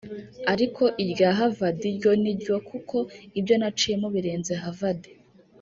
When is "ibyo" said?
3.39-3.55